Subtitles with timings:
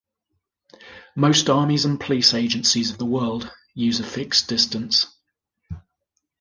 [1.15, 5.05] Most armies and police agencies of the world use a fixed distance.